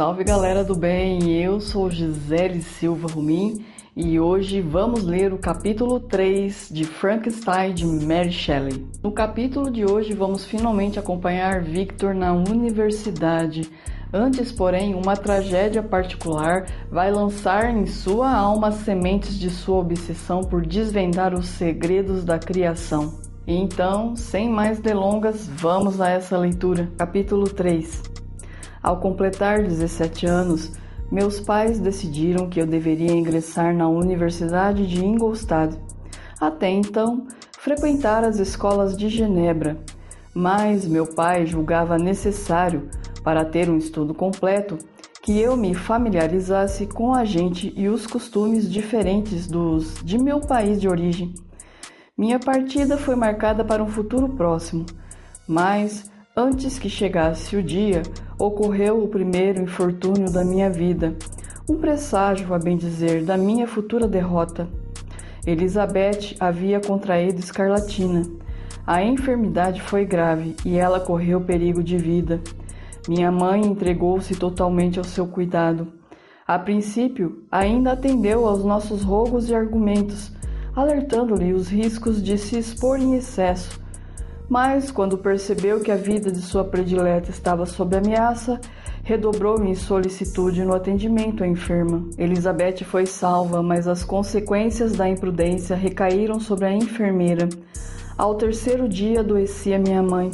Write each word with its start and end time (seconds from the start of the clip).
Salve 0.00 0.24
galera 0.24 0.64
do 0.64 0.74
bem, 0.74 1.30
eu 1.30 1.60
sou 1.60 1.90
Gisele 1.90 2.62
Silva 2.62 3.06
Rumim 3.06 3.62
e 3.94 4.18
hoje 4.18 4.62
vamos 4.62 5.04
ler 5.04 5.30
o 5.30 5.36
capítulo 5.36 6.00
3 6.00 6.70
de 6.72 6.84
Frankenstein 6.84 7.74
de 7.74 7.84
Mary 7.84 8.32
Shelley. 8.32 8.88
No 9.02 9.12
capítulo 9.12 9.70
de 9.70 9.84
hoje 9.84 10.14
vamos 10.14 10.46
finalmente 10.46 10.98
acompanhar 10.98 11.60
Victor 11.62 12.14
na 12.14 12.32
universidade. 12.32 13.70
Antes, 14.10 14.50
porém, 14.50 14.94
uma 14.94 15.18
tragédia 15.18 15.82
particular 15.82 16.64
vai 16.90 17.12
lançar 17.12 17.68
em 17.68 17.84
sua 17.84 18.34
alma 18.34 18.68
as 18.68 18.76
sementes 18.76 19.38
de 19.38 19.50
sua 19.50 19.80
obsessão 19.80 20.40
por 20.40 20.64
desvendar 20.64 21.34
os 21.34 21.46
segredos 21.46 22.24
da 22.24 22.38
criação. 22.38 23.20
Então, 23.46 24.16
sem 24.16 24.48
mais 24.48 24.80
delongas, 24.80 25.46
vamos 25.46 26.00
a 26.00 26.08
essa 26.08 26.38
leitura. 26.38 26.90
Capítulo 26.96 27.44
3 27.44 28.19
ao 28.82 28.98
completar 28.98 29.62
17 29.62 30.26
anos, 30.26 30.72
meus 31.10 31.40
pais 31.40 31.78
decidiram 31.78 32.48
que 32.48 32.60
eu 32.60 32.66
deveria 32.66 33.12
ingressar 33.12 33.74
na 33.74 33.88
Universidade 33.88 34.86
de 34.86 35.04
Ingolstadt. 35.04 35.76
Até 36.40 36.70
então, 36.70 37.26
frequentar 37.58 38.24
as 38.24 38.38
escolas 38.38 38.96
de 38.96 39.08
Genebra, 39.08 39.76
mas 40.34 40.86
meu 40.86 41.06
pai 41.06 41.44
julgava 41.46 41.98
necessário, 41.98 42.88
para 43.22 43.44
ter 43.44 43.68
um 43.68 43.76
estudo 43.76 44.14
completo, 44.14 44.78
que 45.22 45.38
eu 45.38 45.56
me 45.56 45.74
familiarizasse 45.74 46.86
com 46.86 47.12
a 47.12 47.24
gente 47.24 47.72
e 47.76 47.88
os 47.88 48.06
costumes 48.06 48.70
diferentes 48.70 49.46
dos 49.46 50.00
de 50.02 50.16
meu 50.16 50.40
país 50.40 50.80
de 50.80 50.88
origem. 50.88 51.34
Minha 52.16 52.38
partida 52.38 52.96
foi 52.96 53.14
marcada 53.14 53.64
para 53.64 53.82
um 53.82 53.88
futuro 53.88 54.28
próximo, 54.30 54.86
mas 55.46 56.10
Antes 56.42 56.78
que 56.78 56.88
chegasse 56.88 57.54
o 57.54 57.62
dia, 57.62 58.02
ocorreu 58.38 59.04
o 59.04 59.08
primeiro 59.08 59.60
infortúnio 59.60 60.32
da 60.32 60.42
minha 60.42 60.70
vida, 60.70 61.14
um 61.68 61.76
presságio, 61.76 62.54
a 62.54 62.58
bem 62.58 62.78
dizer, 62.78 63.26
da 63.26 63.36
minha 63.36 63.68
futura 63.68 64.08
derrota. 64.08 64.66
Elizabeth 65.46 66.36
havia 66.40 66.80
contraído 66.80 67.38
escarlatina. 67.38 68.22
A 68.86 69.04
enfermidade 69.04 69.82
foi 69.82 70.06
grave 70.06 70.56
e 70.64 70.78
ela 70.78 70.98
correu 70.98 71.42
perigo 71.42 71.82
de 71.82 71.98
vida. 71.98 72.40
Minha 73.06 73.30
mãe 73.30 73.60
entregou-se 73.60 74.34
totalmente 74.34 74.98
ao 74.98 75.04
seu 75.04 75.26
cuidado. 75.26 75.92
A 76.46 76.58
princípio, 76.58 77.44
ainda 77.52 77.92
atendeu 77.92 78.48
aos 78.48 78.64
nossos 78.64 79.02
rogos 79.02 79.50
e 79.50 79.54
argumentos, 79.54 80.32
alertando-lhe 80.74 81.52
os 81.52 81.68
riscos 81.68 82.22
de 82.22 82.38
se 82.38 82.56
expor 82.56 82.98
em 82.98 83.14
excesso 83.16 83.78
mas, 84.50 84.90
quando 84.90 85.16
percebeu 85.16 85.78
que 85.78 85.92
a 85.92 85.96
vida 85.96 86.32
de 86.32 86.42
sua 86.42 86.64
predileta 86.64 87.30
estava 87.30 87.64
sob 87.64 87.96
ameaça, 87.96 88.60
redobrou 89.04 89.62
em 89.64 89.76
solicitude 89.76 90.64
no 90.64 90.74
atendimento 90.74 91.44
à 91.44 91.46
enferma. 91.46 92.04
Elizabeth 92.18 92.82
foi 92.84 93.06
salva, 93.06 93.62
mas 93.62 93.86
as 93.86 94.02
consequências 94.02 94.90
da 94.96 95.08
imprudência 95.08 95.76
recaíram 95.76 96.40
sobre 96.40 96.66
a 96.66 96.72
enfermeira. 96.72 97.48
Ao 98.18 98.34
terceiro 98.34 98.88
dia 98.88 99.20
adoecia 99.20 99.78
minha 99.78 100.02
mãe. 100.02 100.32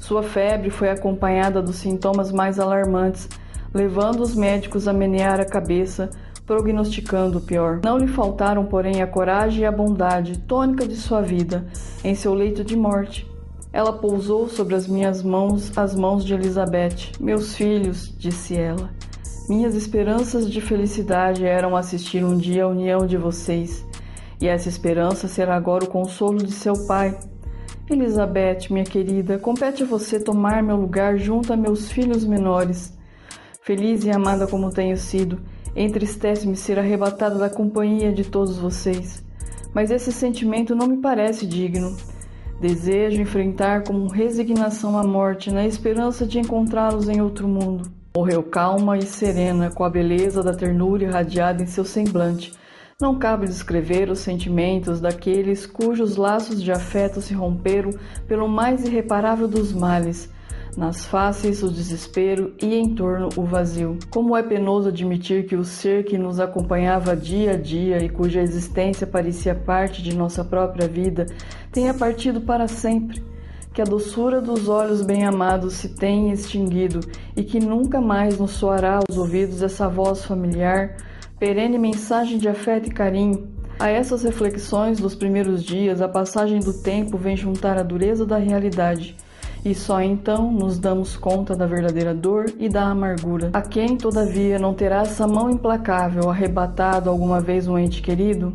Sua 0.00 0.22
febre 0.22 0.70
foi 0.70 0.88
acompanhada 0.88 1.60
dos 1.60 1.74
sintomas 1.74 2.30
mais 2.30 2.60
alarmantes, 2.60 3.28
levando 3.74 4.20
os 4.20 4.32
médicos 4.32 4.86
a 4.86 4.92
menear 4.92 5.40
a 5.40 5.44
cabeça, 5.44 6.08
prognosticando 6.46 7.38
o 7.38 7.40
pior. 7.40 7.80
Não 7.84 7.98
lhe 7.98 8.06
faltaram, 8.06 8.64
porém, 8.64 9.02
a 9.02 9.08
coragem 9.08 9.62
e 9.62 9.66
a 9.66 9.72
bondade, 9.72 10.38
tônica 10.38 10.86
de 10.86 10.94
sua 10.94 11.20
vida, 11.20 11.66
em 12.04 12.14
seu 12.14 12.32
leito 12.32 12.64
de 12.64 12.76
morte. 12.76 13.29
Ela 13.72 13.92
pousou 13.92 14.48
sobre 14.48 14.74
as 14.74 14.86
minhas 14.86 15.22
mãos 15.22 15.76
as 15.76 15.94
mãos 15.94 16.24
de 16.24 16.34
Elizabeth. 16.34 17.12
Meus 17.20 17.54
filhos, 17.54 18.12
disse 18.18 18.56
ela, 18.56 18.90
minhas 19.48 19.74
esperanças 19.74 20.50
de 20.50 20.60
felicidade 20.60 21.44
eram 21.44 21.76
assistir 21.76 22.24
um 22.24 22.36
dia 22.36 22.64
a 22.64 22.68
união 22.68 23.06
de 23.06 23.16
vocês, 23.16 23.84
e 24.40 24.46
essa 24.46 24.68
esperança 24.68 25.28
será 25.28 25.56
agora 25.56 25.84
o 25.84 25.88
consolo 25.88 26.38
de 26.38 26.52
seu 26.52 26.86
pai. 26.86 27.18
Elizabeth, 27.88 28.70
minha 28.70 28.84
querida, 28.84 29.38
compete 29.38 29.82
a 29.82 29.86
você 29.86 30.20
tomar 30.20 30.62
meu 30.62 30.76
lugar 30.76 31.18
junto 31.18 31.52
a 31.52 31.56
meus 31.56 31.90
filhos 31.90 32.24
menores. 32.24 32.96
Feliz 33.62 34.04
e 34.04 34.10
amada 34.10 34.46
como 34.46 34.70
tenho 34.70 34.96
sido, 34.96 35.40
entristece-me 35.74 36.56
ser 36.56 36.78
arrebatada 36.78 37.36
da 37.36 37.50
companhia 37.50 38.12
de 38.12 38.24
todos 38.24 38.56
vocês. 38.56 39.24
Mas 39.74 39.90
esse 39.90 40.12
sentimento 40.12 40.74
não 40.74 40.86
me 40.86 40.98
parece 40.98 41.46
digno. 41.46 41.96
Desejo 42.60 43.22
enfrentar 43.22 43.84
com 43.84 44.06
resignação 44.06 44.98
a 44.98 45.02
morte, 45.02 45.50
na 45.50 45.66
esperança 45.66 46.26
de 46.26 46.38
encontrá-los 46.38 47.08
em 47.08 47.22
outro 47.22 47.48
mundo. 47.48 47.90
Morreu 48.14 48.42
calma 48.42 48.98
e 48.98 49.02
serena, 49.02 49.70
com 49.70 49.82
a 49.82 49.88
beleza 49.88 50.42
da 50.42 50.52
ternura 50.52 51.04
irradiada 51.04 51.62
em 51.62 51.66
seu 51.66 51.86
semblante. 51.86 52.52
Não 53.00 53.18
cabe 53.18 53.46
descrever 53.46 54.10
os 54.10 54.18
sentimentos 54.18 55.00
daqueles 55.00 55.64
cujos 55.64 56.16
laços 56.16 56.62
de 56.62 56.70
afeto 56.70 57.22
se 57.22 57.32
romperam 57.32 57.92
pelo 58.28 58.46
mais 58.46 58.84
irreparável 58.84 59.48
dos 59.48 59.72
males 59.72 60.28
nas 60.76 61.04
faces 61.04 61.62
o 61.62 61.70
desespero 61.70 62.54
e 62.60 62.74
em 62.74 62.94
torno 62.94 63.28
o 63.36 63.44
vazio. 63.44 63.98
Como 64.08 64.36
é 64.36 64.42
penoso 64.42 64.88
admitir 64.88 65.46
que 65.46 65.56
o 65.56 65.64
ser 65.64 66.04
que 66.04 66.16
nos 66.16 66.38
acompanhava 66.38 67.16
dia 67.16 67.52
a 67.52 67.56
dia 67.56 68.02
e 68.02 68.08
cuja 68.08 68.40
existência 68.40 69.06
parecia 69.06 69.54
parte 69.54 70.02
de 70.02 70.16
nossa 70.16 70.44
própria 70.44 70.88
vida 70.88 71.26
tenha 71.72 71.92
partido 71.92 72.40
para 72.40 72.68
sempre. 72.68 73.22
Que 73.72 73.80
a 73.80 73.84
doçura 73.84 74.40
dos 74.40 74.68
olhos 74.68 75.00
bem-amados 75.00 75.74
se 75.74 75.90
tenha 75.90 76.34
extinguido 76.34 77.00
e 77.36 77.44
que 77.44 77.60
nunca 77.60 78.00
mais 78.00 78.38
nos 78.38 78.52
soará 78.52 78.96
aos 78.96 79.16
ouvidos 79.16 79.62
essa 79.62 79.88
voz 79.88 80.24
familiar, 80.24 80.96
perene 81.38 81.78
mensagem 81.78 82.36
de 82.36 82.48
afeto 82.48 82.88
e 82.88 82.92
carinho. 82.92 83.48
A 83.78 83.88
essas 83.88 84.24
reflexões 84.24 84.98
dos 84.98 85.14
primeiros 85.14 85.62
dias, 85.62 86.02
a 86.02 86.08
passagem 86.08 86.58
do 86.58 86.82
tempo 86.82 87.16
vem 87.16 87.36
juntar 87.36 87.78
a 87.78 87.82
dureza 87.82 88.26
da 88.26 88.36
realidade 88.36 89.16
e 89.64 89.74
só 89.74 90.00
então 90.00 90.50
nos 90.50 90.78
damos 90.78 91.16
conta 91.16 91.54
da 91.54 91.66
verdadeira 91.66 92.14
dor 92.14 92.46
e 92.58 92.68
da 92.68 92.84
amargura. 92.84 93.50
A 93.52 93.60
quem, 93.60 93.96
todavia, 93.96 94.58
não 94.58 94.72
terá 94.72 95.02
essa 95.02 95.26
mão 95.26 95.50
implacável 95.50 96.30
arrebatado 96.30 97.10
alguma 97.10 97.40
vez 97.40 97.68
um 97.68 97.78
ente 97.78 98.00
querido? 98.00 98.54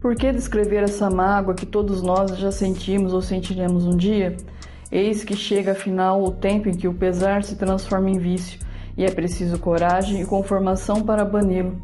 Por 0.00 0.16
que 0.16 0.32
descrever 0.32 0.82
essa 0.82 1.10
mágoa 1.10 1.54
que 1.54 1.66
todos 1.66 2.02
nós 2.02 2.36
já 2.36 2.50
sentimos 2.50 3.12
ou 3.12 3.20
sentiremos 3.20 3.86
um 3.86 3.96
dia? 3.96 4.36
Eis 4.90 5.22
que 5.22 5.36
chega 5.36 5.72
afinal 5.72 6.24
o 6.24 6.32
tempo 6.32 6.68
em 6.68 6.74
que 6.74 6.88
o 6.88 6.94
pesar 6.94 7.44
se 7.44 7.54
transforma 7.56 8.10
em 8.10 8.18
vício, 8.18 8.58
e 8.96 9.04
é 9.04 9.10
preciso 9.10 9.58
coragem 9.58 10.20
e 10.20 10.26
conformação 10.26 11.02
para 11.02 11.24
bani-lo. 11.24 11.80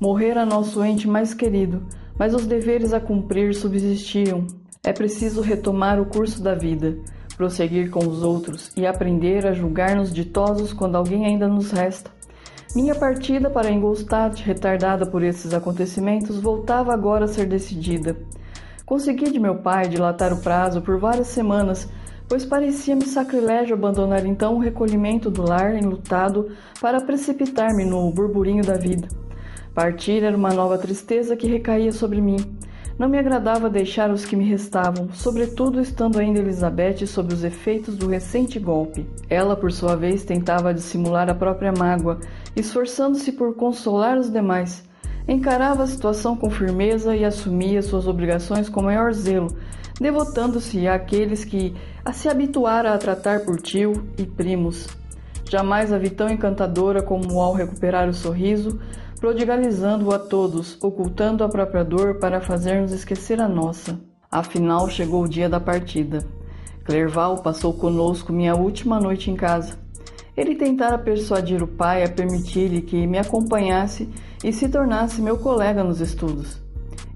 Morrer 0.00 0.36
a 0.36 0.44
nosso 0.44 0.82
ente 0.82 1.06
mais 1.06 1.34
querido, 1.34 1.82
mas 2.18 2.34
os 2.34 2.46
deveres 2.46 2.92
a 2.92 3.00
cumprir 3.00 3.54
subsistiam. 3.54 4.46
É 4.82 4.92
preciso 4.92 5.40
retomar 5.40 6.00
o 6.00 6.06
curso 6.06 6.42
da 6.42 6.54
vida 6.54 6.98
prosseguir 7.38 7.88
com 7.88 8.00
os 8.00 8.22
outros 8.24 8.72
e 8.76 8.84
aprender 8.84 9.46
a 9.46 9.52
julgar-nos 9.52 10.12
ditosos 10.12 10.72
quando 10.72 10.96
alguém 10.96 11.24
ainda 11.24 11.46
nos 11.46 11.70
resta. 11.70 12.10
Minha 12.74 12.96
partida 12.96 13.48
para 13.48 13.70
Ingolstadt, 13.70 14.42
retardada 14.42 15.06
por 15.06 15.22
esses 15.22 15.54
acontecimentos, 15.54 16.38
voltava 16.40 16.92
agora 16.92 17.24
a 17.24 17.28
ser 17.28 17.46
decidida. 17.46 18.16
Consegui 18.84 19.30
de 19.30 19.38
meu 19.38 19.54
pai 19.54 19.88
dilatar 19.88 20.32
o 20.32 20.42
prazo 20.42 20.82
por 20.82 20.98
várias 20.98 21.28
semanas, 21.28 21.88
pois 22.28 22.44
parecia-me 22.44 23.06
sacrilégio 23.06 23.74
abandonar 23.74 24.26
então 24.26 24.56
o 24.56 24.60
recolhimento 24.60 25.30
do 25.30 25.42
lar 25.42 25.76
enlutado 25.76 26.50
para 26.80 27.00
precipitar-me 27.00 27.84
no 27.84 28.10
burburinho 28.10 28.64
da 28.64 28.74
vida. 28.74 29.08
Partir 29.72 30.24
era 30.24 30.36
uma 30.36 30.52
nova 30.52 30.76
tristeza 30.76 31.36
que 31.36 31.46
recaía 31.46 31.92
sobre 31.92 32.20
mim. 32.20 32.57
Não 32.98 33.08
me 33.08 33.16
agradava 33.16 33.70
deixar 33.70 34.10
os 34.10 34.24
que 34.24 34.34
me 34.34 34.44
restavam, 34.44 35.08
sobretudo 35.12 35.80
estando 35.80 36.18
ainda 36.18 36.40
Elizabeth 36.40 37.06
sob 37.06 37.32
os 37.32 37.44
efeitos 37.44 37.96
do 37.96 38.08
recente 38.08 38.58
golpe. 38.58 39.08
Ela, 39.30 39.54
por 39.54 39.70
sua 39.70 39.94
vez, 39.94 40.24
tentava 40.24 40.74
dissimular 40.74 41.30
a 41.30 41.34
própria 41.34 41.70
mágoa, 41.70 42.18
esforçando-se 42.56 43.30
por 43.30 43.54
consolar 43.54 44.18
os 44.18 44.28
demais. 44.32 44.82
Encarava 45.28 45.84
a 45.84 45.86
situação 45.86 46.34
com 46.34 46.50
firmeza 46.50 47.14
e 47.14 47.24
assumia 47.24 47.82
suas 47.82 48.08
obrigações 48.08 48.68
com 48.68 48.82
maior 48.82 49.12
zelo, 49.12 49.56
devotando-se 50.00 50.88
àqueles 50.88 51.44
que 51.44 51.76
a 52.04 52.12
se 52.12 52.28
habituara 52.28 52.92
a 52.92 52.98
tratar 52.98 53.44
por 53.44 53.60
tio 53.60 54.08
e 54.18 54.26
primos. 54.26 54.88
Jamais 55.48 55.92
a 55.92 55.98
vi 55.98 56.10
tão 56.10 56.28
encantadora 56.28 57.00
como 57.00 57.40
ao 57.40 57.54
recuperar 57.54 58.08
o 58.08 58.12
sorriso, 58.12 58.80
prodigalizando-o 59.18 60.14
a 60.14 60.18
todos, 60.18 60.78
ocultando 60.82 61.42
a 61.42 61.48
própria 61.48 61.84
dor 61.84 62.18
para 62.18 62.40
fazer-nos 62.40 62.92
esquecer 62.92 63.40
a 63.40 63.48
nossa. 63.48 63.98
Afinal, 64.30 64.88
chegou 64.88 65.24
o 65.24 65.28
dia 65.28 65.48
da 65.48 65.58
partida. 65.58 66.24
Clerval 66.84 67.42
passou 67.42 67.72
conosco 67.72 68.32
minha 68.32 68.54
última 68.54 69.00
noite 69.00 69.30
em 69.30 69.36
casa. 69.36 69.78
Ele 70.36 70.54
tentara 70.54 70.96
persuadir 70.96 71.62
o 71.62 71.66
pai 71.66 72.04
a 72.04 72.08
permitir-lhe 72.08 72.80
que 72.80 73.06
me 73.06 73.18
acompanhasse 73.18 74.08
e 74.44 74.52
se 74.52 74.68
tornasse 74.68 75.20
meu 75.20 75.36
colega 75.36 75.82
nos 75.82 76.00
estudos. 76.00 76.62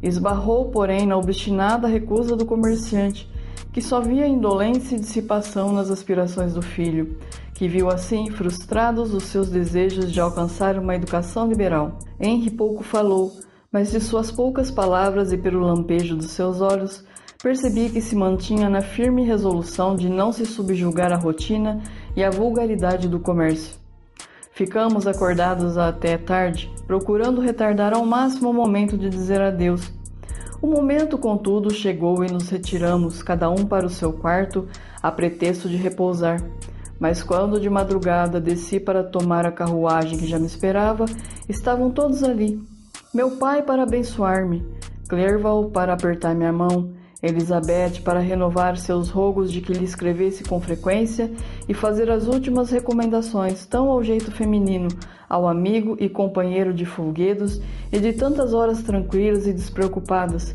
Esbarrou, 0.02 0.70
porém, 0.70 1.06
na 1.06 1.16
obstinada 1.16 1.86
recusa 1.86 2.34
do 2.34 2.44
comerciante, 2.44 3.30
que 3.72 3.80
só 3.80 4.00
via 4.00 4.26
indolência 4.26 4.96
e 4.96 5.00
dissipação 5.00 5.72
nas 5.72 5.90
aspirações 5.90 6.54
do 6.54 6.60
filho, 6.62 7.16
que 7.54 7.68
viu 7.68 7.88
assim 7.90 8.30
frustrados 8.30 9.12
os 9.14 9.24
seus 9.24 9.48
desejos 9.48 10.10
de 10.12 10.20
alcançar 10.20 10.78
uma 10.78 10.94
educação 10.94 11.46
liberal. 11.46 11.98
Henry 12.18 12.50
pouco 12.50 12.82
falou, 12.82 13.32
mas 13.70 13.90
de 13.90 14.00
suas 14.00 14.30
poucas 14.30 14.70
palavras 14.70 15.32
e 15.32 15.38
pelo 15.38 15.60
lampejo 15.60 16.16
dos 16.16 16.30
seus 16.30 16.60
olhos, 16.60 17.04
percebi 17.42 17.90
que 17.90 18.00
se 18.00 18.14
mantinha 18.14 18.70
na 18.70 18.80
firme 18.80 19.24
resolução 19.24 19.96
de 19.96 20.08
não 20.08 20.32
se 20.32 20.46
subjugar 20.46 21.12
à 21.12 21.16
rotina 21.16 21.82
e 22.14 22.22
à 22.22 22.30
vulgaridade 22.30 23.08
do 23.08 23.18
comércio. 23.18 23.76
Ficamos 24.52 25.06
acordados 25.06 25.78
até 25.78 26.18
tarde, 26.18 26.70
procurando 26.86 27.40
retardar 27.40 27.94
ao 27.94 28.04
máximo 28.04 28.50
o 28.50 28.54
momento 28.54 28.98
de 28.98 29.08
dizer 29.08 29.40
adeus. 29.40 29.90
O 30.60 30.66
momento, 30.66 31.18
contudo, 31.18 31.72
chegou 31.72 32.22
e 32.22 32.30
nos 32.30 32.48
retiramos, 32.48 33.22
cada 33.22 33.50
um 33.50 33.66
para 33.66 33.86
o 33.86 33.90
seu 33.90 34.12
quarto, 34.12 34.68
a 35.02 35.10
pretexto 35.10 35.68
de 35.68 35.76
repousar. 35.76 36.40
Mas 37.02 37.20
quando 37.20 37.58
de 37.58 37.68
madrugada 37.68 38.40
desci 38.40 38.78
para 38.78 39.02
tomar 39.02 39.44
a 39.44 39.50
carruagem 39.50 40.16
que 40.16 40.24
já 40.24 40.38
me 40.38 40.46
esperava, 40.46 41.04
estavam 41.48 41.90
todos 41.90 42.22
ali. 42.22 42.64
Meu 43.12 43.32
pai 43.38 43.60
para 43.60 43.82
abençoar-me, 43.82 44.64
Clerval 45.08 45.64
para 45.70 45.94
apertar 45.94 46.32
minha 46.32 46.52
mão, 46.52 46.92
Elizabeth 47.20 48.02
para 48.04 48.20
renovar 48.20 48.76
seus 48.76 49.10
rogos 49.10 49.50
de 49.50 49.60
que 49.60 49.72
lhe 49.72 49.84
escrevesse 49.84 50.44
com 50.44 50.60
frequência 50.60 51.28
e 51.68 51.74
fazer 51.74 52.08
as 52.08 52.28
últimas 52.28 52.70
recomendações, 52.70 53.66
tão 53.66 53.90
ao 53.90 54.00
jeito 54.04 54.30
feminino, 54.30 54.86
ao 55.28 55.48
amigo 55.48 55.96
e 55.98 56.08
companheiro 56.08 56.72
de 56.72 56.86
folguedos 56.86 57.60
e 57.90 57.98
de 57.98 58.12
tantas 58.12 58.54
horas 58.54 58.80
tranquilas 58.80 59.48
e 59.48 59.52
despreocupadas. 59.52 60.54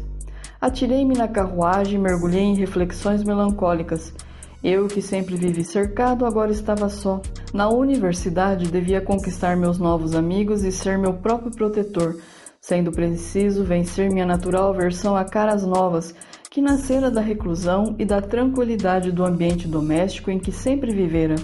Atirei-me 0.61 1.13
na 1.13 1.27
carruagem 1.27 1.95
e 1.95 2.01
mergulhei 2.01 2.43
em 2.43 2.55
reflexões 2.55 3.21
melancólicas. 3.21 4.13
Eu, 4.63 4.87
que 4.87 5.01
sempre 5.01 5.35
vivi 5.35 5.63
cercado, 5.63 6.25
agora 6.25 6.51
estava 6.51 6.89
só. 6.89 7.21
Na 7.53 7.69
universidade 7.69 8.71
devia 8.71 8.99
conquistar 8.99 9.55
meus 9.55 9.77
novos 9.77 10.15
amigos 10.15 10.63
e 10.63 10.71
ser 10.71 10.97
meu 10.97 11.13
próprio 11.13 11.51
protetor, 11.51 12.17
sendo 12.59 12.91
preciso 12.91 13.63
vencer 13.63 14.11
minha 14.11 14.25
natural 14.25 14.69
aversão 14.69 15.15
a 15.15 15.23
caras 15.23 15.63
novas, 15.63 16.13
que 16.49 16.61
nascera 16.61 17.11
da 17.11 17.21
reclusão 17.21 17.95
e 17.99 18.05
da 18.05 18.19
tranquilidade 18.19 19.11
do 19.11 19.23
ambiente 19.23 19.67
doméstico 19.67 20.31
em 20.31 20.39
que 20.39 20.51
sempre 20.51 20.91
vivera. 20.91 21.35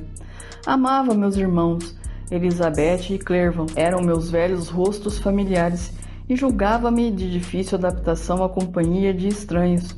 Amava 0.65 1.13
meus 1.13 1.37
irmãos, 1.37 1.95
Elizabeth 2.31 3.11
e 3.11 3.19
Clerval, 3.19 3.67
eram 3.75 4.01
meus 4.01 4.31
velhos 4.31 4.69
rostos 4.69 5.19
familiares 5.19 5.93
e 6.27 6.35
julgava-me 6.35 7.11
de 7.11 7.29
difícil 7.29 7.77
adaptação 7.77 8.43
à 8.43 8.49
companhia 8.49 9.13
de 9.13 9.27
estranhos. 9.27 9.95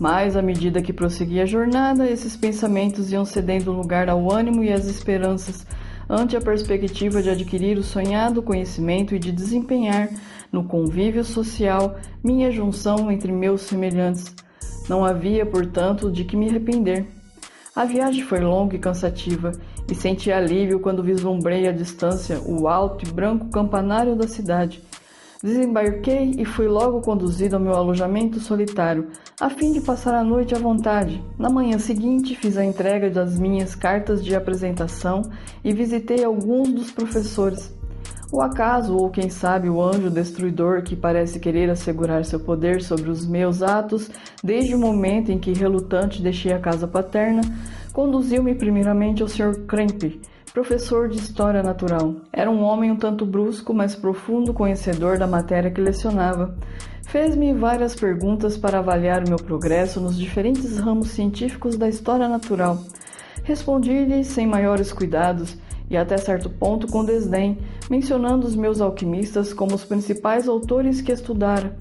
Mas, 0.00 0.34
à 0.34 0.40
medida 0.40 0.80
que 0.80 0.94
prosseguia 0.94 1.42
a 1.42 1.46
jornada, 1.46 2.10
esses 2.10 2.34
pensamentos 2.34 3.12
iam 3.12 3.26
cedendo 3.26 3.70
lugar 3.70 4.08
ao 4.08 4.32
ânimo 4.32 4.64
e 4.64 4.72
às 4.72 4.86
esperanças, 4.86 5.66
ante 6.08 6.34
a 6.34 6.40
perspectiva 6.40 7.22
de 7.22 7.28
adquirir 7.28 7.76
o 7.76 7.82
sonhado 7.82 8.42
conhecimento 8.42 9.14
e 9.14 9.18
de 9.18 9.30
desempenhar, 9.30 10.08
no 10.50 10.64
convívio 10.64 11.22
social, 11.22 11.98
minha 12.24 12.50
junção 12.50 13.12
entre 13.12 13.30
meus 13.30 13.60
semelhantes. 13.60 14.34
Não 14.88 15.04
havia, 15.04 15.44
portanto, 15.44 16.10
de 16.10 16.24
que 16.24 16.34
me 16.34 16.48
arrepender. 16.48 17.06
A 17.76 17.84
viagem 17.84 18.24
foi 18.24 18.40
longa 18.40 18.76
e 18.76 18.78
cansativa, 18.78 19.52
e 19.86 19.94
senti 19.94 20.32
alívio 20.32 20.80
quando 20.80 21.02
vislumbrei 21.02 21.68
à 21.68 21.72
distância 21.72 22.40
o 22.40 22.66
alto 22.66 23.06
e 23.06 23.12
branco 23.12 23.50
campanário 23.50 24.16
da 24.16 24.26
cidade. 24.26 24.82
Desembarquei 25.42 26.34
e 26.36 26.44
fui 26.44 26.68
logo 26.68 27.00
conduzido 27.00 27.56
ao 27.56 27.62
meu 27.62 27.72
alojamento 27.72 28.38
solitário, 28.38 29.08
a 29.40 29.48
fim 29.48 29.72
de 29.72 29.80
passar 29.80 30.14
a 30.14 30.22
noite 30.22 30.54
à 30.54 30.58
vontade. 30.58 31.24
Na 31.38 31.48
manhã 31.48 31.78
seguinte, 31.78 32.36
fiz 32.36 32.58
a 32.58 32.64
entrega 32.64 33.08
das 33.08 33.38
minhas 33.38 33.74
cartas 33.74 34.22
de 34.22 34.36
apresentação 34.36 35.22
e 35.64 35.72
visitei 35.72 36.22
alguns 36.22 36.70
dos 36.70 36.90
professores. 36.90 37.74
O 38.30 38.42
acaso, 38.42 38.94
ou 38.94 39.08
quem 39.08 39.30
sabe 39.30 39.70
o 39.70 39.82
anjo 39.82 40.10
destruidor 40.10 40.82
que 40.82 40.94
parece 40.94 41.40
querer 41.40 41.70
assegurar 41.70 42.22
seu 42.26 42.38
poder 42.38 42.82
sobre 42.82 43.08
os 43.08 43.26
meus 43.26 43.62
atos, 43.62 44.10
desde 44.44 44.74
o 44.74 44.78
momento 44.78 45.32
em 45.32 45.38
que 45.38 45.54
relutante 45.54 46.22
deixei 46.22 46.52
a 46.52 46.60
casa 46.60 46.86
paterna, 46.86 47.40
conduziu-me 47.94 48.54
primeiramente 48.54 49.22
ao 49.22 49.28
Sr. 49.28 49.64
Krempe, 49.66 50.20
professor 50.52 51.08
de 51.08 51.18
História 51.18 51.62
Natural. 51.62 52.14
Era 52.32 52.50
um 52.50 52.62
homem 52.62 52.90
um 52.90 52.96
tanto 52.96 53.24
brusco, 53.24 53.72
mas 53.72 53.94
profundo 53.94 54.52
conhecedor 54.52 55.16
da 55.18 55.26
matéria 55.26 55.70
que 55.70 55.80
lecionava. 55.80 56.56
Fez-me 57.06 57.54
várias 57.54 57.94
perguntas 57.94 58.56
para 58.58 58.78
avaliar 58.78 59.24
o 59.24 59.28
meu 59.28 59.38
progresso 59.38 60.00
nos 60.00 60.18
diferentes 60.18 60.78
ramos 60.78 61.10
científicos 61.10 61.76
da 61.76 61.88
história 61.88 62.28
natural. 62.28 62.82
Respondi-lhe 63.44 64.24
sem 64.24 64.46
maiores 64.46 64.92
cuidados 64.92 65.56
e 65.88 65.96
até 65.96 66.16
certo 66.16 66.50
ponto 66.50 66.86
com 66.86 67.04
desdém, 67.04 67.58
mencionando 67.88 68.46
os 68.46 68.54
meus 68.54 68.80
alquimistas 68.80 69.52
como 69.52 69.74
os 69.74 69.84
principais 69.84 70.48
autores 70.48 71.00
que 71.00 71.12
estudara. 71.12 71.76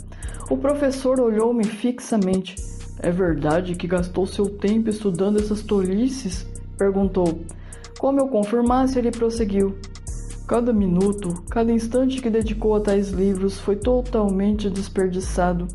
O 0.50 0.57
professor 0.57 1.19
olhou-me 1.19 1.63
fixamente. 1.63 2.56
É 3.01 3.12
verdade 3.12 3.75
que 3.75 3.88
gastou 3.88 4.25
seu 4.25 4.48
tempo 4.48 4.89
estudando 4.89 5.39
essas 5.39 5.62
tolices? 5.62 6.48
perguntou. 6.77 7.39
Como 8.00 8.18
eu 8.18 8.30
confirmasse, 8.30 8.98
ele 8.98 9.12
prosseguiu. 9.12 9.75
Cada 10.48 10.72
minuto, 10.72 11.44
cada 11.50 11.69
instante 11.69 12.22
que 12.22 12.30
dedicou 12.30 12.74
a 12.74 12.80
tais 12.80 13.10
livros 13.10 13.60
foi 13.60 13.75
totalmente 13.75 14.69
desperdiçado. 14.69 15.68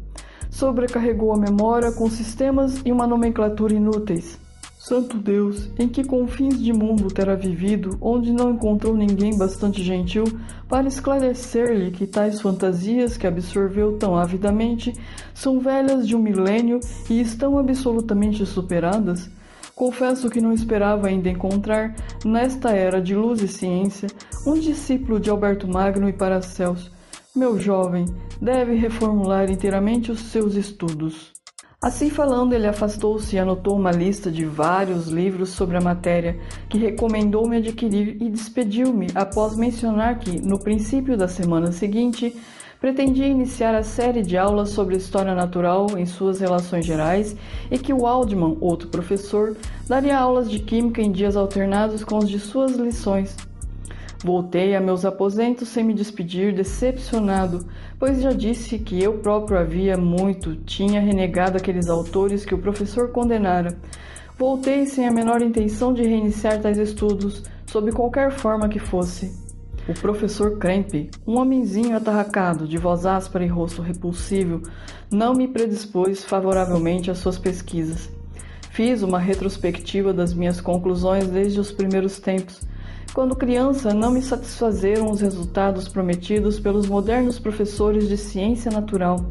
Sobrecarregou 0.49 1.35
a 1.35 1.39
memória 1.39 1.93
com 1.93 2.09
sistemas 2.09 2.81
e 2.83 2.91
uma 2.91 3.07
nomenclatura 3.07 3.75
inúteis. 3.75 4.41
Santo 4.79 5.19
Deus, 5.19 5.71
em 5.79 5.87
que 5.87 6.03
confins 6.03 6.63
de 6.63 6.73
mundo 6.73 7.09
terá 7.09 7.35
vivido, 7.35 7.99
onde 8.01 8.33
não 8.33 8.53
encontrou 8.53 8.97
ninguém 8.97 9.37
bastante 9.37 9.83
gentil 9.83 10.25
para 10.67 10.89
esclarecer-lhe 10.89 11.91
que 11.91 12.07
tais 12.07 12.41
fantasias 12.41 13.19
que 13.19 13.27
absorveu 13.27 13.99
tão 13.99 14.17
avidamente 14.17 14.95
são 15.35 15.61
velhas 15.61 16.09
de 16.09 16.17
um 16.17 16.23
milênio 16.23 16.81
e 17.11 17.21
estão 17.21 17.59
absolutamente 17.59 18.47
superadas? 18.47 19.31
Confesso 19.75 20.31
que 20.31 20.41
não 20.41 20.53
esperava 20.53 21.09
ainda 21.09 21.29
encontrar, 21.29 21.97
nesta 22.25 22.71
era 22.71 23.03
de 23.03 23.15
luz 23.15 23.43
e 23.43 23.49
ciência, 23.49 24.09
um 24.47 24.55
discípulo 24.55 25.19
de 25.19 25.29
Alberto 25.29 25.67
Magno 25.67 26.09
e 26.09 26.13
Paracelso. 26.13 26.93
Meu 27.35 27.59
jovem, 27.59 28.07
deve 28.41 28.77
reformular 28.77 29.51
inteiramente 29.51 30.13
os 30.13 30.21
seus 30.21 30.55
estudos. 30.55 31.33
Assim 31.83 32.09
falando, 32.09 32.55
ele 32.55 32.69
afastou-se 32.69 33.35
e 33.35 33.39
anotou 33.39 33.77
uma 33.77 33.91
lista 33.91 34.31
de 34.31 34.45
vários 34.47 35.09
livros 35.09 35.51
sobre 35.51 35.77
a 35.77 35.81
matéria, 35.81 36.39
que 36.69 36.79
recomendou-me 36.79 37.57
adquirir 37.57 38.17
e 38.23 38.31
despediu-me 38.31 39.09
após 39.15 39.57
mencionar 39.57 40.21
que, 40.21 40.41
no 40.41 40.59
princípio 40.59 41.17
da 41.17 41.27
semana 41.27 41.73
seguinte, 41.73 42.35
pretendia 42.85 43.27
iniciar 43.27 43.75
a 43.75 43.83
série 43.83 44.21
de 44.21 44.37
aulas 44.37 44.69
sobre 44.69 44.99
história 44.99 45.35
natural 45.35 45.87
em 45.97 46.05
suas 46.05 46.39
relações 46.39 46.85
gerais 46.85 47.35
e 47.71 47.79
que 47.79 47.95
Waldman, 47.95 48.59
outro 48.61 48.89
professor, 48.89 49.57
daria 49.89 50.19
aulas 50.19 50.51
de 50.51 50.59
química 50.59 51.01
em 51.01 51.11
dias 51.11 51.35
alternados 51.35 52.05
com 52.05 52.19
os 52.19 52.29
de 52.29 52.39
suas 52.39 52.73
lições. 52.73 53.35
Voltei 54.23 54.77
a 54.77 54.83
meus 54.83 55.07
aposentos 55.07 55.71
sem 55.71 55.83
me 55.83 55.95
despedir, 55.95 56.55
decepcionado, 56.55 57.65
pois 57.99 58.21
já 58.21 58.33
disse 58.33 58.79
que 58.79 59.03
eu 59.03 59.15
próprio 59.15 59.57
havia 59.57 59.97
muito 59.97 60.55
tinha 60.55 61.01
renegado 61.01 61.57
aqueles 61.57 61.89
autores 61.89 62.45
que 62.45 62.55
o 62.55 62.61
professor 62.61 63.11
condenara. 63.13 63.79
Voltei 64.39 64.85
sem 64.85 65.09
a 65.09 65.11
menor 65.11 65.41
intenção 65.41 65.95
de 65.95 66.03
reiniciar 66.03 66.61
tais 66.61 66.77
estudos, 66.77 67.45
sob 67.65 67.91
qualquer 67.93 68.31
forma 68.31 68.69
que 68.69 68.79
fosse. 68.79 69.44
O 69.87 69.93
professor 69.93 70.59
Krempe, 70.59 71.11
um 71.27 71.39
homenzinho 71.39 71.97
atarracado, 71.97 72.67
de 72.67 72.79
voz 72.79 73.05
áspera 73.05 73.45
e 73.45 73.49
rosto 73.49 73.83
repulsivo, 73.83 74.63
não 75.13 75.35
me 75.35 75.47
predispôs 75.47 76.25
favoravelmente 76.25 77.11
às 77.11 77.19
suas 77.19 77.39
pesquisas. 77.39 78.11
Fiz 78.71 79.03
uma 79.03 79.19
retrospectiva 79.19 80.13
das 80.13 80.33
minhas 80.33 80.61
conclusões 80.61 81.29
desde 81.29 81.61
os 81.61 81.71
primeiros 81.71 82.19
tempos 82.19 82.67
quando 83.15 83.37
criança, 83.37 83.95
não 83.95 84.11
me 84.11 84.21
satisfazeram 84.21 85.09
os 85.09 85.21
resultados 85.21 85.89
prometidos 85.89 86.59
pelos 86.59 86.89
modernos 86.89 87.39
professores 87.39 88.09
de 88.09 88.17
ciência 88.17 88.73
natural. 88.73 89.25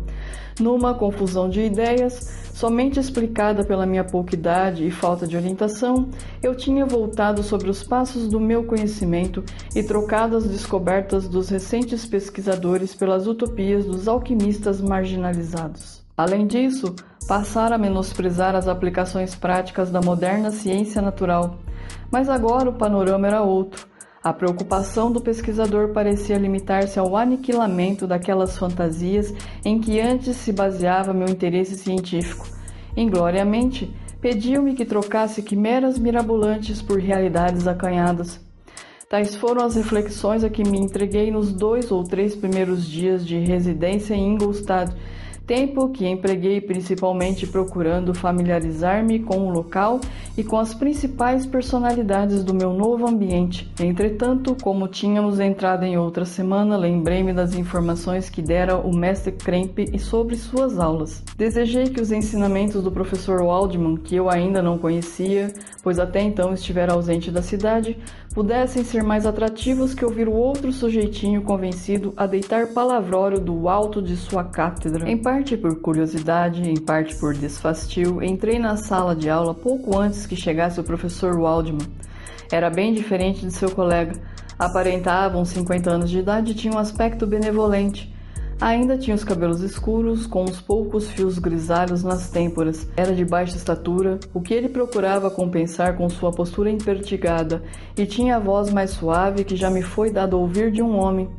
Numa 0.60 0.94
confusão 0.94 1.50
de 1.50 1.62
ideias, 1.62 2.50
somente 2.54 3.00
explicada 3.00 3.64
pela 3.64 3.86
minha 3.86 4.04
pouca 4.04 4.36
idade 4.36 4.86
e 4.86 4.92
falta 4.92 5.28
de 5.28 5.36
orientação, 5.36 6.10
eu 6.42 6.56
tinha 6.56 6.86
voltado 6.86 7.44
sobre 7.44 7.70
os 7.70 7.84
passos 7.84 8.28
do 8.28 8.40
meu 8.40 8.64
conhecimento 8.64 9.44
e 9.76 9.84
trocado 9.84 10.38
as 10.38 10.46
descobertas 10.46 11.28
dos 11.28 11.50
recentes 11.50 12.06
pesquisadores 12.06 12.96
pelas 12.96 13.28
utopias 13.28 13.86
dos 13.86 14.08
alquimistas 14.08 14.82
marginalizados. 14.82 16.04
Além 16.16 16.46
disso, 16.46 16.96
passara 17.28 17.76
a 17.76 17.80
menosprezar 17.80 18.56
as 18.56 18.68
aplicações 18.68 19.34
práticas 19.34 19.90
da 19.90 20.02
moderna 20.02 20.52
ciência 20.52 21.02
natural 21.02 21.58
mas 22.14 22.30
agora 22.30 22.70
o 22.70 22.74
panorama 22.74 23.26
era 23.26 23.42
outro. 23.42 23.88
A 24.24 24.32
preocupação 24.32 25.12
do 25.12 25.20
pesquisador 25.20 25.90
parecia 25.90 26.38
limitar-se 26.38 26.98
ao 26.98 27.18
aniquilamento 27.18 28.08
daquelas 28.08 28.58
fantasias 28.58 29.34
em 29.66 29.80
que 29.80 30.00
antes 30.00 30.38
se 30.38 30.54
baseava 30.54 31.14
meu 31.14 31.28
interesse 31.28 31.76
científico. 31.76 32.48
Ingloriamente, 32.96 33.94
Pediu-me 34.24 34.74
que 34.74 34.86
trocasse 34.86 35.44
quimeras 35.44 36.00
mirabolantes 36.00 36.82
por 36.82 36.98
realidades 36.98 37.68
acanhadas. 37.68 38.40
Tais 39.10 39.36
foram 39.36 39.66
as 39.66 39.76
reflexões 39.76 40.46
a 40.46 40.50
que 40.50 40.64
me 40.64 40.80
entreguei 40.80 41.30
nos 41.30 41.52
dois 41.52 41.92
ou 41.92 42.06
três 42.06 42.34
primeiros 42.34 42.88
dias 42.88 43.28
de 43.28 43.38
residência 43.38 44.14
em 44.16 44.34
Ingolstadt, 44.34 44.96
tempo 45.46 45.90
que 45.90 46.08
empreguei 46.08 46.62
principalmente 46.62 47.46
procurando 47.46 48.14
familiarizar-me 48.14 49.20
com 49.20 49.48
o 49.48 49.52
local 49.52 50.00
e 50.38 50.44
com 50.44 50.58
as 50.58 50.74
principais 50.74 51.46
personalidades 51.46 52.44
do 52.44 52.54
meu 52.54 52.74
novo 52.74 53.08
ambiente. 53.08 53.72
Entretanto, 53.80 54.56
como 54.62 54.88
tínhamos 54.88 55.40
entrado 55.40 55.84
em 55.84 55.98
outra 55.98 56.26
semana, 56.26 56.78
lembrei-me 56.78 57.34
das 57.34 57.54
informações 57.54 58.30
que 58.30 58.42
dera 58.42 58.78
o 58.78 58.96
mestre 58.96 59.34
Krempe 59.34 59.90
e 59.94 60.00
sobre 60.00 60.36
suas 60.36 60.80
aulas. 60.80 61.24
Desejei 61.38 61.86
que 61.86 62.02
os 62.02 62.12
ensinamentos 62.12 62.82
do 62.82 62.92
professor 62.92 63.42
Waldman, 63.42 63.98
que 63.98 64.16
eu 64.16 64.30
ainda 64.30 64.62
não 64.62 64.78
conhecia, 64.78 65.52
pois 65.84 66.00
até 66.00 66.22
então 66.22 66.54
estivera 66.54 66.94
ausente 66.94 67.30
da 67.30 67.42
cidade, 67.42 67.98
pudessem 68.34 68.84
ser 68.84 69.04
mais 69.04 69.26
atrativos 69.26 69.94
que 69.94 70.04
ouvir 70.04 70.28
o 70.28 70.34
outro 70.34 70.72
sujeitinho 70.72 71.44
convencido 71.44 72.14
a 72.18 72.26
deitar 72.26 72.68
palavrório 72.68 73.40
do 73.40 73.70
alto 73.70 74.02
de 74.02 74.18
sua 74.18 74.44
cátedra. 74.44 75.08
Em 75.10 75.18
parte 75.18 75.56
por 75.56 75.80
curiosidade, 75.80 76.68
em 76.68 76.76
parte 76.76 77.16
por 77.16 77.34
desfastio, 77.34 78.24
entrei 78.24 78.58
na 78.58 78.76
sala 78.76 79.16
de 79.16 79.30
aula 79.30 79.54
pouco 79.54 79.98
antes 79.98 80.26
que 80.26 80.36
chegasse 80.36 80.80
o 80.80 80.84
professor 80.84 81.40
Waldman. 81.40 81.88
Era 82.52 82.70
bem 82.70 82.94
diferente 82.94 83.46
de 83.46 83.52
seu 83.54 83.70
colega. 83.70 84.14
Aparentava 84.58 85.38
uns 85.38 85.50
50 85.50 85.92
anos 85.92 86.10
de 86.10 86.20
idade 86.20 86.52
e 86.52 86.56
tinha 86.56 86.74
um 86.74 86.80
aspecto 86.80 87.28
benevolente. 87.28 88.13
Ainda 88.62 88.98
tinha 88.98 89.16
os 89.16 89.24
cabelos 89.24 89.62
escuros, 89.62 90.26
com 90.26 90.44
uns 90.44 90.62
poucos 90.62 91.10
fios 91.10 91.38
grisalhos 91.38 92.04
nas 92.04 92.30
têmporas. 92.30 92.88
Era 92.96 93.14
de 93.14 93.26
baixa 93.26 93.58
estatura, 93.58 94.20
o 94.34 94.42
que 94.42 94.54
ele 94.54 94.70
procurava 94.70 95.30
compensar 95.30 95.98
com 95.98 96.10
sua 96.10 96.32
postura 96.32 96.70
impertigada, 96.70 97.62
e 97.98 98.06
tinha 98.06 98.38
a 98.38 98.40
voz 98.40 98.72
mais 98.72 98.92
suave 98.92 99.44
que 99.44 99.56
já 99.56 99.70
me 99.70 99.82
foi 99.82 100.12
dado 100.12 100.40
ouvir 100.40 100.72
de 100.72 100.82
um 100.82 100.98
homem. 100.98 101.30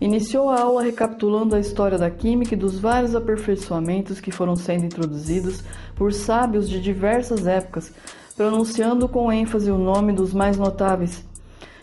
Iniciou 0.00 0.48
a 0.48 0.60
aula 0.60 0.82
recapitulando 0.82 1.56
a 1.56 1.60
história 1.60 1.98
da 1.98 2.08
química 2.08 2.54
e 2.54 2.56
dos 2.56 2.78
vários 2.78 3.16
aperfeiçoamentos 3.16 4.20
que 4.20 4.30
foram 4.30 4.54
sendo 4.54 4.84
introduzidos 4.84 5.64
por 5.96 6.12
sábios 6.12 6.68
de 6.68 6.80
diversas 6.80 7.48
épocas, 7.48 7.92
pronunciando 8.36 9.08
com 9.08 9.32
ênfase 9.32 9.72
o 9.72 9.78
nome 9.78 10.12
dos 10.12 10.32
mais 10.32 10.56
notáveis. 10.56 11.26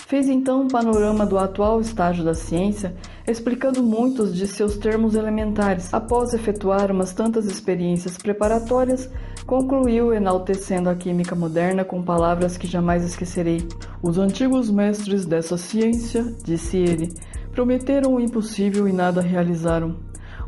Fez 0.07 0.29
então 0.29 0.61
um 0.61 0.67
panorama 0.69 1.25
do 1.25 1.37
atual 1.37 1.81
estágio 1.81 2.23
da 2.23 2.33
ciência, 2.33 2.95
explicando 3.27 3.81
muitos 3.81 4.35
de 4.35 4.47
seus 4.47 4.77
termos 4.77 5.15
elementares. 5.15 5.93
Após 5.93 6.33
efetuar 6.33 6.91
umas 6.91 7.13
tantas 7.13 7.45
experiências 7.45 8.17
preparatórias, 8.17 9.09
concluiu 9.45 10.13
enaltecendo 10.13 10.89
a 10.89 10.95
química 10.95 11.35
moderna 11.35 11.83
com 11.83 12.03
palavras 12.03 12.57
que 12.57 12.67
jamais 12.67 13.03
esquecerei. 13.03 13.67
Os 14.01 14.17
antigos 14.17 14.69
mestres 14.69 15.25
dessa 15.25 15.57
ciência, 15.57 16.23
disse 16.43 16.77
ele, 16.77 17.09
prometeram 17.51 18.15
o 18.15 18.19
impossível 18.19 18.87
e 18.87 18.93
nada 18.93 19.21
realizaram. 19.21 19.97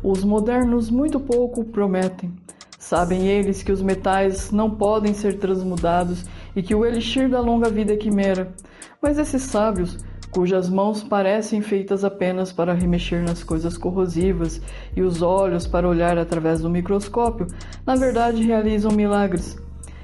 Os 0.02 0.22
modernos 0.22 0.90
muito 0.90 1.18
pouco 1.18 1.64
prometem. 1.64 2.32
Sabem 2.78 3.26
eles 3.26 3.62
que 3.62 3.72
os 3.72 3.82
metais 3.82 4.52
não 4.52 4.70
podem 4.70 5.12
ser 5.12 5.38
transmudados 5.38 6.24
e 6.54 6.62
que 6.62 6.74
o 6.74 6.86
elixir 6.86 7.28
da 7.28 7.40
longa 7.40 7.68
vida 7.68 7.92
é 7.92 7.96
quimera. 7.96 8.54
Mas 9.02 9.18
esses 9.18 9.42
sábios, 9.42 9.98
cujas 10.30 10.68
mãos 10.68 11.02
parecem 11.02 11.62
feitas 11.62 12.04
apenas 12.04 12.52
para 12.52 12.74
remexer 12.74 13.22
nas 13.22 13.42
coisas 13.42 13.76
corrosivas 13.76 14.60
e 14.96 15.02
os 15.02 15.22
olhos 15.22 15.66
para 15.66 15.88
olhar 15.88 16.18
através 16.18 16.60
do 16.60 16.70
microscópio, 16.70 17.46
na 17.86 17.96
verdade 17.96 18.42
realizam 18.42 18.92
milagres. 18.92 19.56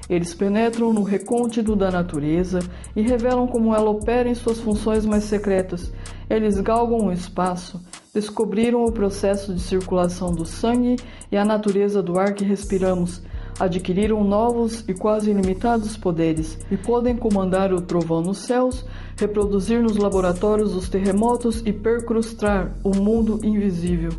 Eles 0.09 0.35
penetram 0.35 0.93
no 0.93 1.03
recôndito 1.03 1.75
da 1.75 1.91
natureza 1.91 2.59
e 2.95 3.03
revelam 3.03 3.47
como 3.47 3.75
ela 3.75 3.91
opera 3.91 4.29
em 4.29 4.35
suas 4.35 4.61
funções 4.61 5.07
mais 5.07 5.25
secretas. 5.25 5.93
Eles 6.29 6.61
galgam 6.61 7.07
o 7.07 7.13
espaço, 7.13 7.81
descobriram 8.13 8.85
o 8.85 8.93
processo 8.93 9.55
de 9.55 9.61
circulação 9.61 10.31
do 10.31 10.45
sangue 10.45 10.97
e 11.33 11.37
a 11.37 11.45
natureza 11.45 12.03
do 12.03 12.19
ar 12.19 12.35
que 12.35 12.45
respiramos, 12.45 13.23
adquiriram 13.59 14.23
novos 14.25 14.85
e 14.89 14.95
quase 14.95 15.31
ilimitados 15.31 15.97
poderes 15.97 16.59
e 16.71 16.77
podem 16.77 17.17
comandar 17.17 17.73
o 17.73 17.81
trovão 17.81 18.21
nos 18.21 18.39
céus, 18.39 18.85
reproduzir 19.17 19.83
nos 19.83 19.97
laboratórios 19.97 20.75
os 20.75 20.89
terremotos 20.89 21.63
e 21.65 21.73
percrustar 21.73 22.75
o 22.83 22.97
mundo 22.97 23.39
invisível. 23.43 24.11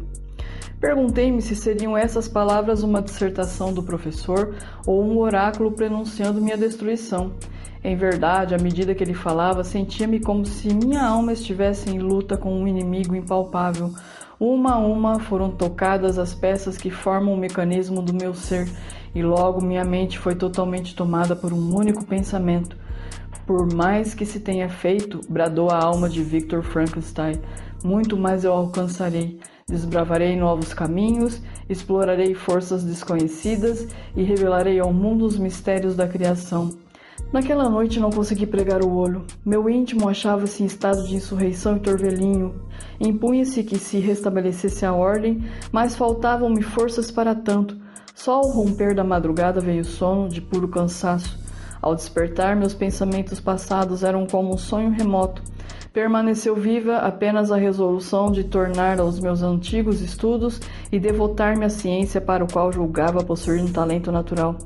Perguntei-me 0.80 1.42
se 1.42 1.56
seriam 1.56 1.98
essas 1.98 2.28
palavras 2.28 2.84
uma 2.84 3.02
dissertação 3.02 3.74
do 3.74 3.82
professor 3.82 4.56
ou 4.86 5.04
um 5.04 5.18
oráculo 5.18 5.72
pronunciando 5.72 6.42
minha 6.42 6.58
destruição. 6.58 7.32
Em 7.84 7.96
verdade, 7.96 8.56
à 8.56 8.58
medida 8.58 8.96
que 8.96 9.04
ele 9.04 9.14
falava, 9.14 9.64
sentia-me 9.64 10.20
como 10.20 10.46
se 10.46 10.74
minha 10.74 11.04
alma 11.04 11.34
estivesse 11.34 11.90
em 11.90 12.00
luta 12.00 12.36
com 12.36 12.52
um 12.52 12.68
inimigo 12.68 13.16
impalpável. 13.16 13.92
Uma 14.40 14.74
a 14.74 14.78
uma 14.78 15.20
foram 15.20 15.50
tocadas 15.50 16.20
as 16.20 16.34
peças 16.34 16.78
que 16.78 16.90
formam 16.90 17.34
o 17.34 17.38
mecanismo 17.38 18.02
do 18.02 18.14
meu 18.14 18.34
ser, 18.34 18.70
e 19.14 19.24
logo 19.24 19.64
minha 19.64 19.86
mente 19.86 20.20
foi 20.20 20.36
totalmente 20.36 20.94
tomada 20.94 21.36
por 21.36 21.54
um 21.54 21.74
único 21.74 22.06
pensamento. 22.06 22.76
Por 23.48 23.74
mais 23.74 24.14
que 24.14 24.26
se 24.26 24.42
tenha 24.42 24.68
feito, 24.68 25.22
bradou 25.30 25.70
a 25.70 25.78
alma 25.78 26.10
de 26.10 26.22
Victor 26.22 26.64
Frankenstein, 26.64 27.40
muito 27.84 28.18
mais 28.18 28.44
eu 28.44 28.52
alcançarei. 28.52 29.40
Desbravarei 29.68 30.36
novos 30.36 30.74
caminhos, 30.74 31.42
explorarei 31.70 32.36
forças 32.36 32.84
desconhecidas 32.84 33.88
e 34.16 34.24
revelarei 34.24 34.80
ao 34.80 34.92
mundo 34.92 35.26
os 35.26 35.38
mistérios 35.38 35.96
da 35.96 36.08
criação. 36.08 36.85
Naquela 37.34 37.68
noite 37.68 38.00
não 38.00 38.10
consegui 38.10 38.46
pregar 38.46 38.84
o 38.84 38.96
olho. 38.96 39.26
Meu 39.46 39.70
íntimo 39.70 40.08
achava-se 40.08 40.64
em 40.64 40.66
estado 40.66 41.04
de 41.04 41.16
insurreição 41.16 41.76
e 41.76 41.80
torvelinho. 41.80 42.56
Impunha-se 43.00 43.64
que 43.64 43.78
se 43.78 44.00
restabelecesse 44.00 44.86
a 44.86 44.94
ordem, 44.94 45.44
mas 45.72 45.96
faltavam-me 45.96 46.62
forças 46.62 47.12
para 47.12 47.36
tanto. 47.36 47.76
Só 48.14 48.36
ao 48.36 48.50
romper 48.50 48.96
da 48.96 49.04
madrugada 49.04 49.60
veio 49.60 49.82
o 49.82 49.86
sono 49.86 50.30
de 50.30 50.40
puro 50.40 50.68
cansaço. 50.68 51.38
Ao 51.82 51.94
despertar, 51.94 52.56
meus 52.56 52.74
pensamentos 52.74 53.40
passados 53.40 54.04
eram 54.04 54.26
como 54.26 54.54
um 54.54 54.58
sonho 54.58 54.92
remoto. 54.92 55.42
Permaneceu 55.92 56.56
viva 56.56 56.98
apenas 56.98 57.52
a 57.52 57.58
resolução 57.58 58.32
de 58.32 58.44
tornar 58.44 59.00
aos 59.00 59.20
meus 59.20 59.42
antigos 59.42 60.02
estudos 60.02 60.60
e 60.92 61.00
devotar-me 61.00 61.66
à 61.66 61.70
ciência 61.70 62.20
para 62.20 62.44
o 62.44 62.52
qual 62.52 62.72
julgava 62.72 63.24
possuir 63.24 63.62
um 63.62 63.72
talento 63.72 64.12
natural. 64.12 64.58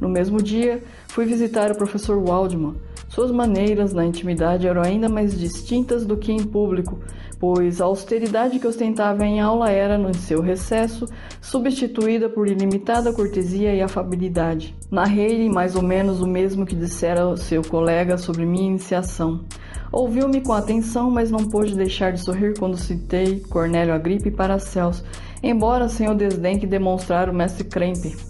No 0.00 0.08
mesmo 0.08 0.42
dia, 0.42 0.82
fui 1.08 1.26
visitar 1.26 1.70
o 1.70 1.76
professor 1.76 2.18
Waldman. 2.22 2.76
Suas 3.08 3.30
maneiras 3.32 3.92
na 3.92 4.06
intimidade 4.06 4.68
eram 4.68 4.82
ainda 4.82 5.08
mais 5.08 5.38
distintas 5.38 6.06
do 6.06 6.16
que 6.16 6.32
em 6.32 6.44
público, 6.44 7.00
pois 7.40 7.80
a 7.80 7.84
austeridade 7.84 8.58
que 8.60 8.66
ostentava 8.66 9.26
em 9.26 9.40
aula 9.40 9.68
era, 9.68 9.98
no 9.98 10.14
seu 10.14 10.40
recesso, 10.40 11.06
substituída 11.40 12.28
por 12.28 12.46
ilimitada 12.46 13.12
cortesia 13.12 13.74
e 13.74 13.82
afabilidade. 13.82 14.76
Narrei-lhe 14.90 15.48
mais 15.48 15.74
ou 15.74 15.82
menos 15.82 16.20
o 16.20 16.26
mesmo 16.26 16.64
que 16.64 16.76
dissera 16.76 17.36
seu 17.36 17.62
colega 17.62 18.16
sobre 18.16 18.46
minha 18.46 18.68
iniciação. 18.68 19.44
Ouviu-me 19.90 20.40
com 20.40 20.52
atenção, 20.52 21.10
mas 21.10 21.32
não 21.32 21.48
pôde 21.48 21.74
deixar 21.74 22.12
de 22.12 22.20
sorrir 22.20 22.56
quando 22.58 22.76
citei 22.76 23.40
Cornélio 23.40 23.92
Agripe 23.92 24.28
e 24.28 24.32
Paracelso, 24.32 25.04
embora 25.42 25.88
sem 25.88 26.08
o 26.08 26.14
desdém 26.14 26.60
que 26.60 26.66
demonstrara 26.66 27.32
o 27.32 27.34
mestre 27.34 27.64
Krempe. 27.64 28.29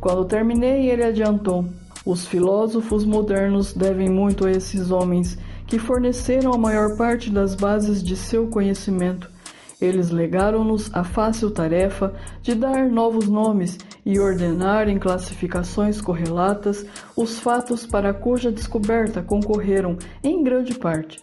Quando 0.00 0.24
terminei, 0.24 0.90
ele 0.90 1.04
adiantou: 1.04 1.66
Os 2.06 2.26
filósofos 2.26 3.04
modernos 3.04 3.74
devem 3.74 4.08
muito 4.08 4.46
a 4.46 4.50
esses 4.50 4.90
homens 4.90 5.38
que 5.66 5.78
forneceram 5.78 6.52
a 6.52 6.58
maior 6.58 6.96
parte 6.96 7.30
das 7.30 7.54
bases 7.54 8.02
de 8.02 8.16
seu 8.16 8.46
conhecimento. 8.46 9.30
Eles 9.78 10.10
legaram-nos 10.10 10.90
a 10.94 11.04
fácil 11.04 11.50
tarefa 11.50 12.14
de 12.42 12.54
dar 12.54 12.88
novos 12.88 13.28
nomes 13.28 13.78
e 14.04 14.18
ordenar 14.18 14.88
em 14.88 14.98
classificações 14.98 16.00
correlatas 16.00 16.84
os 17.16 17.38
fatos 17.38 17.86
para 17.86 18.12
cuja 18.12 18.50
descoberta 18.50 19.22
concorreram, 19.22 19.96
em 20.24 20.42
grande 20.42 20.74
parte. 20.74 21.18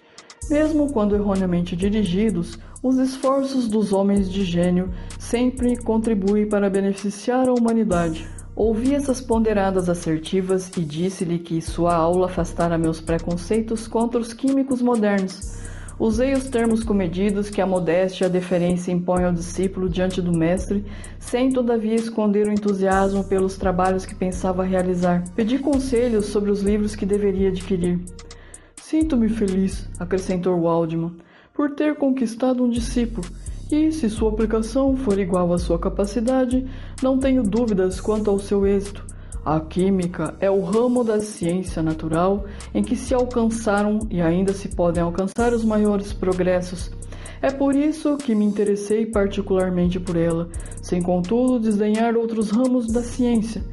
Mesmo 0.50 0.91
quando 0.93 1.15
erroneamente 1.15 1.75
dirigidos, 1.75 2.57
os 2.81 2.98
esforços 2.98 3.67
dos 3.67 3.91
homens 3.91 4.31
de 4.31 4.43
gênio 4.43 4.91
sempre 5.19 5.75
contribuem 5.77 6.48
para 6.48 6.69
beneficiar 6.69 7.50
a 7.50 7.53
humanidade. 7.53 8.37
Ouvi 8.58 8.96
essas 8.96 9.22
ponderadas 9.22 9.88
assertivas 9.88 10.72
e 10.76 10.82
disse-lhe 10.82 11.38
que 11.38 11.62
sua 11.62 11.94
aula 11.94 12.26
afastara 12.26 12.76
meus 12.76 13.00
preconceitos 13.00 13.88
contra 13.88 14.20
os 14.20 14.34
químicos 14.34 14.82
modernos. 14.82 15.40
Usei 16.00 16.34
os 16.34 16.50
termos 16.50 16.84
comedidos 16.84 17.52
que 17.52 17.62
a 17.62 17.68
modéstia 17.68 18.26
e 18.26 18.26
a 18.26 18.32
deferência 18.32 18.92
impõem 18.92 19.26
ao 19.26 19.32
discípulo 19.32 19.88
diante 19.88 20.24
do 20.24 20.36
mestre, 20.36 20.84
sem 21.20 21.52
todavia 21.52 21.94
esconder 21.94 22.48
o 22.48 22.52
entusiasmo 22.52 23.24
pelos 23.26 23.60
trabalhos 23.60 24.08
que 24.08 24.16
pensava 24.16 24.64
realizar. 24.64 25.24
Pedi 25.36 25.60
conselhos 25.60 26.26
sobre 26.26 26.50
os 26.50 26.64
livros 26.64 26.96
que 26.96 27.06
deveria 27.06 27.50
adquirir. 27.50 28.00
Sinto-me 28.76 29.30
feliz, 29.30 29.88
acrescentou 30.00 30.60
Waldman, 30.60 31.16
por 31.54 31.76
ter 31.76 31.96
conquistado 31.96 32.64
um 32.64 32.70
discípulo 32.72 33.28
e, 33.71 33.91
se 33.91 34.09
sua 34.09 34.29
aplicação 34.29 34.95
for 34.95 35.19
igual 35.19 35.53
à 35.53 35.57
sua 35.57 35.79
capacidade, 35.79 36.65
não 37.01 37.17
tenho 37.17 37.43
dúvidas 37.43 38.00
quanto 38.00 38.29
ao 38.29 38.39
seu 38.39 38.65
êxito. 38.65 39.05
A 39.45 39.59
química 39.62 40.36
é 40.39 40.51
o 40.51 40.62
ramo 40.62 41.03
da 41.03 41.21
ciência 41.21 41.81
natural 41.81 42.45
em 42.74 42.83
que 42.83 42.95
se 42.95 43.13
alcançaram 43.13 44.00
e 44.09 44.21
ainda 44.21 44.53
se 44.53 44.67
podem 44.75 45.01
alcançar 45.01 45.53
os 45.53 45.63
maiores 45.63 46.12
progressos. 46.12 46.91
É 47.41 47.51
por 47.51 47.75
isso 47.75 48.17
que 48.17 48.33
me 48.33 48.43
interessei 48.43 49.05
particularmente 49.05 50.00
por 50.00 50.17
ela, 50.17 50.50
sem 50.81 51.01
contudo 51.01 51.59
desdenhar 51.59 52.17
outros 52.17 52.50
ramos 52.50 52.88
da 52.88 53.01
ciência. 53.01 53.63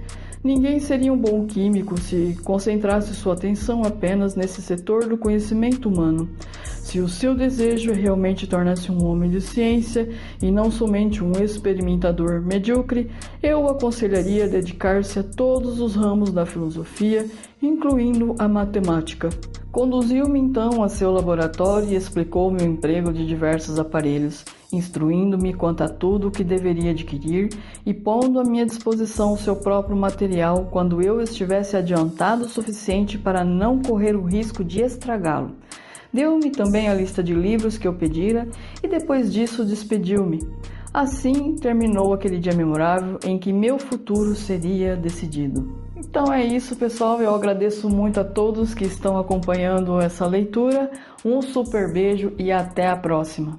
Ninguém 0.44 0.78
seria 0.78 1.10
um 1.10 1.16
bom 1.16 1.46
químico 1.46 1.98
se 1.98 2.38
concentrasse 2.44 3.14
sua 3.14 3.32
atenção 3.32 3.82
apenas 3.82 4.36
nesse 4.36 4.60
setor 4.60 5.06
do 5.06 5.16
conhecimento 5.16 5.88
humano. 5.88 6.28
Se 6.82 7.00
o 7.00 7.08
seu 7.08 7.34
desejo 7.34 7.94
realmente 7.94 8.46
tornar-se 8.46 8.92
um 8.92 9.06
homem 9.06 9.30
de 9.30 9.40
ciência 9.40 10.06
e 10.42 10.50
não 10.50 10.70
somente 10.70 11.24
um 11.24 11.32
experimentador 11.42 12.42
medíocre, 12.42 13.10
eu 13.42 13.66
aconselharia 13.70 14.46
dedicar-se 14.46 15.18
a 15.18 15.22
todos 15.22 15.80
os 15.80 15.96
ramos 15.96 16.30
da 16.30 16.44
filosofia, 16.44 17.26
incluindo 17.62 18.34
a 18.38 18.46
matemática. 18.46 19.30
Conduziu-me 19.75 20.38
então 20.38 20.85
a 20.85 20.88
seu 20.88 21.11
laboratório 21.11 21.88
e 21.88 21.97
explicou-me 21.97 22.62
o 22.62 22.64
emprego 22.64 23.12
de 23.12 23.26
diversos 23.26 23.76
aparelhos, 23.76 24.45
instruindo-me 24.73 25.52
quanto 25.52 25.83
a 25.83 25.88
tudo 25.88 26.28
o 26.28 26.31
que 26.31 26.45
deveria 26.45 26.93
adquirir 26.93 27.49
e 27.85 27.93
pondo 27.93 28.38
à 28.38 28.45
minha 28.45 28.64
disposição 28.64 29.33
o 29.33 29.37
seu 29.37 29.57
próprio 29.57 29.97
material 29.97 30.69
quando 30.71 31.02
eu 31.02 31.21
estivesse 31.21 31.76
adiantado 31.76 32.45
o 32.45 32.49
suficiente 32.49 33.19
para 33.19 33.43
não 33.43 33.83
correr 33.83 34.14
o 34.14 34.23
risco 34.23 34.62
de 34.62 34.81
estragá-lo. 34.81 35.57
Deu-me 36.12 36.52
também 36.52 36.88
a 36.88 36.95
lista 36.95 37.21
de 37.21 37.35
livros 37.35 37.76
que 37.76 37.88
eu 37.88 37.95
pedira 37.95 38.47
e 38.81 38.87
depois 38.87 39.33
disso 39.33 39.64
despediu-me. 39.64 40.38
Assim 40.93 41.57
terminou 41.57 42.14
aquele 42.14 42.38
dia 42.38 42.54
memorável 42.54 43.19
em 43.26 43.37
que 43.40 43.52
meu 43.52 43.81
futuro 43.81 44.37
seria 44.37 44.95
decidido. 44.95 45.84
Então 46.08 46.32
é 46.32 46.44
isso, 46.44 46.76
pessoal. 46.76 47.20
Eu 47.20 47.34
agradeço 47.34 47.88
muito 47.88 48.20
a 48.20 48.25
todos 48.25 48.75
que 48.75 48.84
estão 48.84 49.18
acompanhando 49.18 50.00
essa 50.00 50.26
leitura. 50.26 50.90
Um 51.25 51.42
super 51.42 51.92
beijo 51.92 52.32
e 52.38 52.52
até 52.52 52.87
a 52.87 52.96
próxima. 52.96 53.58